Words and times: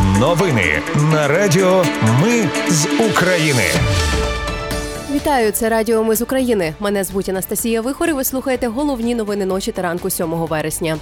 Новини 0.00 0.82
на 1.12 1.28
Радіо 1.28 1.84
Ми 2.22 2.48
з 2.68 2.86
України. 3.10 3.62
Вітаю, 5.14 5.52
це 5.52 5.68
Радіо 5.68 6.04
Ми 6.04 6.16
з 6.16 6.22
України. 6.22 6.74
Мене 6.80 7.04
звуть 7.04 7.28
Анастасія 7.28 7.80
Вихор 7.80 8.08
і 8.08 8.12
Ви 8.12 8.24
слухаєте 8.24 8.66
головні 8.66 9.14
новини 9.14 9.46
ночі 9.46 9.72
та 9.72 9.82
ранку 9.82 10.10
7 10.10 10.26
вересня. 10.30 10.98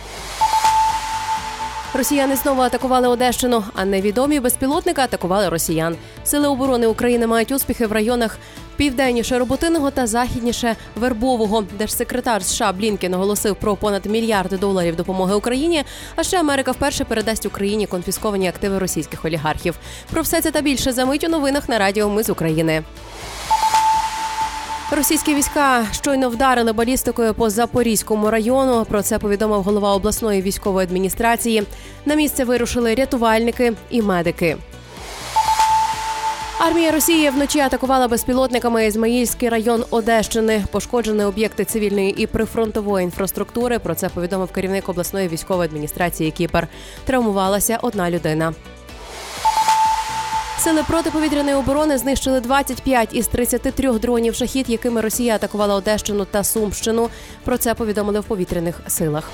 Росіяни 1.95 2.37
знову 2.37 2.63
атакували 2.63 3.09
Одещину, 3.09 3.65
а 3.75 3.85
невідомі 3.85 4.41
безпілотника 4.41 5.03
атакували 5.03 5.49
росіян. 5.49 5.97
Сили 6.25 6.49
оборони 6.49 6.87
України 6.87 7.27
мають 7.27 7.53
успіхи 7.53 7.87
в 7.87 7.93
районах 7.93 8.39
південніше 8.77 9.39
роботиного 9.39 9.91
та 9.91 10.07
західніше 10.07 10.77
вербового. 10.97 11.65
Держсекретар 11.79 12.45
США 12.45 12.73
Блінкен 12.73 13.15
оголосив 13.15 13.57
про 13.57 13.77
понад 13.77 14.07
мільярди 14.07 14.57
доларів 14.57 14.97
допомоги 14.97 15.35
Україні. 15.35 15.85
А 16.17 16.23
ще 16.23 16.41
Америка 16.41 16.73
вперше 16.73 17.05
передасть 17.05 17.47
Україні 17.47 17.87
конфісковані 17.87 18.49
активи 18.49 18.79
російських 18.79 19.25
олігархів. 19.25 19.79
Про 20.11 20.23
все 20.23 20.41
це 20.41 20.51
та 20.51 20.61
більше 20.61 20.93
за 20.93 21.05
мить 21.05 21.25
у 21.25 21.29
новинах 21.29 21.69
на 21.69 21.79
Радіо 21.79 22.09
Ми 22.09 22.23
з 22.23 22.31
України. 22.31 22.83
Російські 24.93 25.35
війська 25.35 25.87
щойно 25.93 26.29
вдарили 26.29 26.73
балістикою 26.73 27.35
по 27.35 27.51
Запорізькому 27.51 28.31
району. 28.31 28.85
Про 28.85 29.03
це 29.03 29.19
повідомив 29.19 29.63
голова 29.63 29.95
обласної 29.95 30.43
військової 30.43 30.87
адміністрації. 30.87 31.63
На 32.07 32.15
місце 32.15 32.45
вирушили 32.45 32.95
рятувальники 32.95 33.73
і 33.91 34.03
медики. 34.03 34.57
Армія 36.59 36.91
Росії 36.91 37.31
вночі 37.31 37.61
атакувала 37.61 38.09
безпілотниками 38.09 38.87
Ізмаїльський 38.87 39.49
район 39.49 39.85
Одещини. 39.91 40.65
Пошкоджені 40.71 41.25
об'єкти 41.25 41.65
цивільної 41.65 42.23
і 42.23 42.27
прифронтової 42.27 43.05
інфраструктури. 43.05 43.79
Про 43.79 43.95
це 43.95 44.09
повідомив 44.09 44.53
керівник 44.53 44.89
обласної 44.89 45.29
військової 45.29 45.69
адміністрації 45.69 46.31
Кіпр. 46.31 46.67
Травмувалася 47.05 47.79
одна 47.83 48.11
людина. 48.11 48.55
Сили 50.65 50.83
протиповітряної 50.83 51.57
оборони 51.57 51.99
знищили 51.99 52.41
25 52.41 53.15
із 53.15 53.27
33 53.27 53.99
дронів 53.99 54.35
шахід, 54.35 54.71
якими 54.71 55.01
Росія 55.01 55.35
атакувала 55.35 55.75
Одещину 55.75 56.25
та 56.25 56.45
Сумщину. 56.45 57.09
Про 57.45 57.59
це 57.59 57.75
повідомили 57.75 58.21
в 58.21 58.25
повітряних 58.25 58.81
силах. 58.89 59.31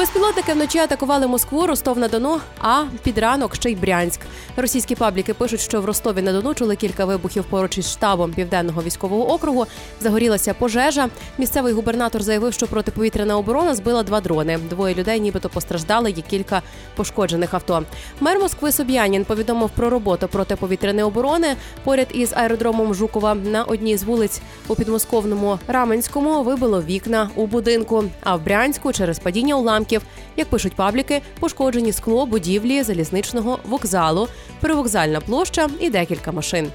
Безпілотники 0.00 0.52
вночі 0.52 0.78
атакували 0.78 1.26
Москву, 1.26 1.66
Ростов 1.66 1.98
на 1.98 2.08
Дону, 2.08 2.40
а 2.60 2.84
під 3.02 3.18
ранок 3.18 3.54
ще 3.54 3.70
й 3.70 3.74
Брянськ. 3.74 4.20
Російські 4.56 4.94
пабліки 4.94 5.34
пишуть, 5.34 5.60
що 5.60 5.80
в 5.80 5.84
Ростові 5.84 6.22
на 6.22 6.32
Дону 6.32 6.54
чули 6.54 6.76
кілька 6.76 7.04
вибухів 7.04 7.44
поруч 7.44 7.78
із 7.78 7.90
штабом 7.92 8.32
південного 8.32 8.82
військового 8.82 9.32
округу. 9.32 9.66
Загорілася 10.00 10.54
пожежа. 10.54 11.08
Місцевий 11.38 11.72
губернатор 11.72 12.22
заявив, 12.22 12.52
що 12.52 12.66
протиповітряна 12.66 13.38
оборона 13.38 13.74
збила 13.74 14.02
два 14.02 14.20
дрони. 14.20 14.58
Двоє 14.70 14.94
людей, 14.94 15.20
нібито 15.20 15.48
постраждали. 15.48 16.10
Є 16.10 16.22
кілька 16.30 16.62
пошкоджених 16.96 17.54
авто. 17.54 17.82
Мер 18.20 18.38
Москви 18.38 18.72
Соб'янін 18.72 19.24
повідомив 19.24 19.70
про 19.70 19.90
роботу 19.90 20.28
протиповітряної 20.28 21.04
оборони 21.04 21.56
поряд 21.84 22.08
із 22.12 22.32
аеродромом 22.32 22.94
Жукова 22.94 23.34
на 23.34 23.64
одній 23.64 23.96
з 23.96 24.02
вулиць 24.02 24.40
у 24.68 24.74
підмосковному 24.74 25.58
Раменському 25.68 26.42
вибило 26.42 26.82
вікна 26.82 27.30
у 27.34 27.46
будинку. 27.46 28.04
А 28.22 28.36
в 28.36 28.44
Брянську 28.44 28.92
через 28.92 29.18
падіння 29.18 29.54
уламків, 29.54 29.89
як 30.36 30.48
пишуть 30.48 30.74
пабліки, 30.74 31.22
пошкоджені 31.40 31.92
скло 31.92 32.26
будівлі 32.26 32.82
залізничного 32.82 33.58
вокзалу, 33.64 34.28
привокзальна 34.60 35.20
площа 35.20 35.68
і 35.80 35.90
декілька 35.90 36.32
машин. 36.32 36.70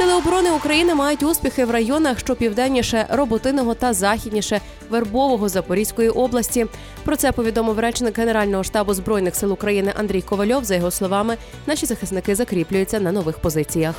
Сили 0.00 0.14
оборони 0.14 0.50
України 0.50 0.94
мають 0.94 1.22
успіхи 1.22 1.64
в 1.64 1.70
районах, 1.70 2.18
що 2.18 2.36
південніше 2.36 3.06
роботиного 3.10 3.74
та 3.74 3.92
західніше 3.92 4.60
Вербового 4.90 5.48
Запорізької 5.48 6.08
області. 6.08 6.66
Про 7.04 7.16
це 7.16 7.32
повідомив 7.32 7.78
речник 7.78 8.18
Генерального 8.18 8.64
штабу 8.64 8.94
збройних 8.94 9.34
сил 9.34 9.52
України 9.52 9.92
Андрій 9.96 10.22
Ковальов. 10.22 10.64
За 10.64 10.74
його 10.74 10.90
словами, 10.90 11.36
наші 11.66 11.86
захисники 11.86 12.34
закріплюються 12.34 13.00
на 13.00 13.12
нових 13.12 13.38
позиціях. 13.38 13.94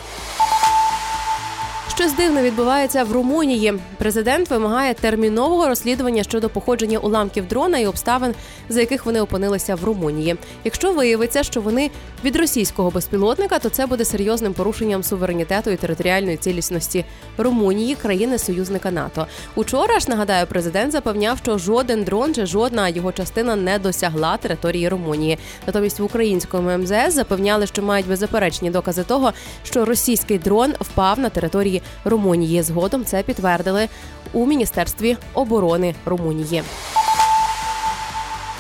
Щось 2.02 2.14
дивне 2.14 2.44
відбувається 2.44 3.04
в 3.04 3.12
Румунії. 3.12 3.74
Президент 3.98 4.50
вимагає 4.50 4.94
термінового 4.94 5.68
розслідування 5.68 6.24
щодо 6.24 6.50
походження 6.50 7.00
уламків 7.00 7.48
дрона 7.48 7.78
і 7.78 7.86
обставин, 7.86 8.34
за 8.70 8.80
яких 8.80 9.06
вони 9.06 9.22
опинилися 9.22 9.76
в 9.76 9.84
Румунії. 9.84 10.36
Якщо 10.64 10.94
виявиться, 10.94 11.44
що 11.44 11.62
вони 11.62 11.92
від 12.24 12.36
російського 12.36 12.90
безпілотника, 12.90 13.60
то 13.60 13.70
це 13.70 13.86
буде 13.86 14.06
серйозним 14.06 14.54
порушенням 14.54 15.04
суверенітету 15.04 15.70
і 15.70 15.76
територіальної 15.76 16.38
цілісності 16.38 17.06
Румунії, 17.38 17.96
країни 17.96 18.38
союзника 18.38 18.92
НАТО. 18.92 19.28
Учора 19.56 20.00
ж 20.00 20.10
нагадаю, 20.10 20.48
президент 20.48 20.92
запевняв, 20.92 21.38
що 21.38 21.58
жоден 21.58 22.04
дрон 22.04 22.34
чи 22.34 22.46
жодна 22.46 22.90
його 22.90 23.12
частина 23.12 23.56
не 23.56 23.80
досягла 23.80 24.38
території 24.38 24.90
Румунії. 24.90 25.38
Натомість 25.68 26.00
в 26.00 26.04
українському 26.04 26.78
МЗС 26.78 27.14
запевняли, 27.14 27.68
що 27.68 27.82
мають 27.82 28.08
беззаперечні 28.08 28.70
докази 28.70 29.04
того, 29.04 29.34
що 29.64 29.86
російський 29.86 30.38
дрон 30.38 30.74
впав 30.80 31.20
на 31.20 31.30
території 31.30 31.82
Румунії. 32.06 32.62
Згодом 32.62 33.06
це 33.06 33.24
підтвердили 33.24 33.88
у 34.34 34.46
міністерстві 34.46 35.18
оборони 35.34 35.96
Румунії. 36.06 36.64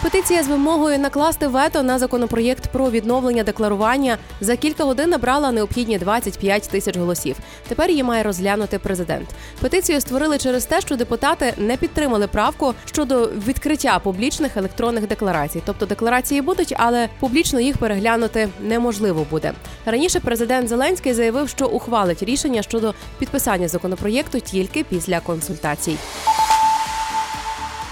Петиція 0.03 0.43
з 0.43 0.47
вимогою 0.47 0.99
накласти 0.99 1.47
вето 1.47 1.83
на 1.83 1.99
законопроєкт 1.99 2.67
про 2.67 2.91
відновлення 2.91 3.43
декларування 3.43 4.17
за 4.41 4.55
кілька 4.55 4.83
годин 4.83 5.09
набрала 5.09 5.51
необхідні 5.51 5.97
25 5.97 6.69
тисяч 6.69 6.97
голосів. 6.97 7.35
Тепер 7.67 7.89
її 7.89 8.03
має 8.03 8.23
розглянути 8.23 8.79
президент. 8.79 9.29
Петицію 9.59 10.01
створили 10.01 10.37
через 10.37 10.65
те, 10.65 10.81
що 10.81 10.95
депутати 10.95 11.53
не 11.57 11.77
підтримали 11.77 12.27
правку 12.27 12.73
щодо 12.85 13.25
відкриття 13.47 13.99
публічних 13.99 14.57
електронних 14.57 15.07
декларацій. 15.07 15.61
Тобто 15.65 15.85
декларації 15.85 16.41
будуть, 16.41 16.73
але 16.77 17.09
публічно 17.19 17.59
їх 17.59 17.77
переглянути 17.77 18.49
неможливо 18.61 19.25
буде. 19.29 19.53
Раніше 19.85 20.19
президент 20.19 20.69
Зеленський 20.69 21.13
заявив, 21.13 21.49
що 21.49 21.67
ухвалить 21.67 22.23
рішення 22.23 22.61
щодо 22.61 22.93
підписання 23.19 23.67
законопроєкту 23.67 24.39
тільки 24.39 24.83
після 24.83 25.19
консультацій. 25.19 25.97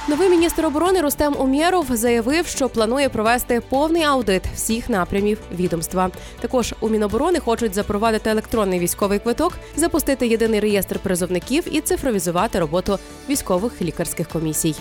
Новий 0.10 0.30
міністр 0.30 0.66
оборони 0.66 1.02
Рустем 1.02 1.36
Умєров 1.40 1.86
заявив, 1.90 2.48
що 2.48 2.70
планує 2.70 3.10
провести 3.10 3.62
повний 3.70 4.04
аудит 4.04 4.44
всіх 4.56 4.90
напрямів 4.90 5.40
відомства. 5.52 6.10
Також 6.40 6.74
у 6.80 6.90
Міноборони 6.90 7.40
хочуть 7.40 7.76
запровадити 7.76 8.30
електронний 8.30 8.80
військовий 8.80 9.20
квиток, 9.20 9.54
запустити 9.76 10.28
єдиний 10.28 10.60
реєстр 10.60 11.00
призовників 11.00 11.64
і 11.72 11.82
цифровізувати 11.82 12.60
роботу 12.60 13.00
військових 13.30 13.82
лікарських 13.82 14.28
комісій. 14.28 14.76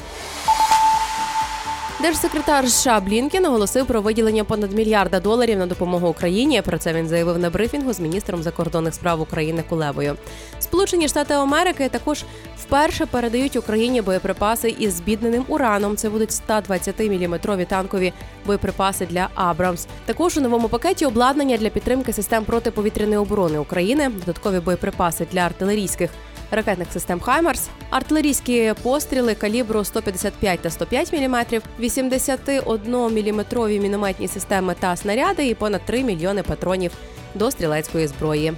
Держсекретар 2.00 2.70
США 2.70 3.00
Блінкен 3.00 3.44
оголосив 3.44 3.86
про 3.86 4.00
виділення 4.00 4.44
понад 4.44 4.72
мільярда 4.72 5.20
доларів 5.20 5.58
на 5.58 5.66
допомогу 5.66 6.08
Україні. 6.08 6.62
Про 6.62 6.78
це 6.78 6.92
він 6.92 7.08
заявив 7.08 7.38
на 7.38 7.50
брифінгу 7.50 7.92
з 7.92 8.00
міністром 8.00 8.42
закордонних 8.42 8.94
справ 8.94 9.20
України 9.20 9.64
Кулебою. 9.68 10.16
Сполучені 10.60 11.08
Штати 11.08 11.34
Америки 11.34 11.88
також 11.88 12.24
вперше 12.58 13.06
передають 13.06 13.56
Україні 13.56 14.02
боєприпаси 14.02 14.74
із 14.78 14.94
збідненим 14.94 15.44
ураном. 15.48 15.96
Це 15.96 16.10
будуть 16.10 16.30
120-мм 16.30 17.66
танкові 17.66 18.12
боєприпаси 18.46 19.06
для 19.06 19.28
Абрамс. 19.34 19.86
Також 20.06 20.36
у 20.36 20.40
новому 20.40 20.68
пакеті 20.68 21.06
обладнання 21.06 21.56
для 21.56 21.68
підтримки 21.68 22.12
систем 22.12 22.44
протиповітряної 22.44 23.18
оборони 23.18 23.58
України, 23.58 24.08
додаткові 24.08 24.60
боєприпаси 24.60 25.26
для 25.32 25.40
артилерійських 25.40 26.10
ракетних 26.50 26.92
систем 26.92 27.20
Хаймарс, 27.20 27.68
артилерійські 27.90 28.74
постріли 28.82 29.34
калібру 29.34 29.84
155 29.84 30.60
та 30.60 30.70
105 30.70 31.12
мм, 31.12 31.44
81-мм 31.80 33.78
мінометні 33.80 34.28
системи 34.28 34.74
та 34.80 34.96
снаряди 34.96 35.48
і 35.48 35.54
понад 35.54 35.80
3 35.86 36.02
мільйони 36.02 36.42
патронів 36.42 36.92
до 37.34 37.50
стрілецької 37.50 38.06
зброї. 38.06 38.52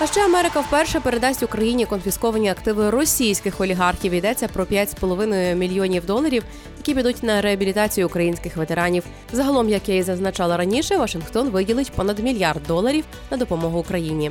А 0.00 0.06
ще 0.06 0.24
Америка 0.24 0.60
вперше 0.60 1.00
передасть 1.00 1.42
Україні 1.42 1.86
конфісковані 1.86 2.50
активи 2.50 2.90
російських 2.90 3.60
олігархів. 3.60 4.12
Йдеться 4.12 4.48
про 4.48 4.64
5,5 4.64 5.54
мільйонів 5.54 6.06
доларів, 6.06 6.44
які 6.78 6.94
підуть 6.94 7.22
на 7.22 7.40
реабілітацію 7.40 8.06
українських 8.06 8.56
ветеранів. 8.56 9.04
Загалом, 9.32 9.68
як 9.68 9.88
я 9.88 9.94
і 9.94 10.02
зазначала 10.02 10.56
раніше, 10.56 10.96
Вашингтон 10.96 11.48
виділить 11.48 11.92
понад 11.92 12.18
мільярд 12.18 12.62
доларів 12.68 13.04
на 13.30 13.36
допомогу 13.36 13.78
Україні. 13.78 14.30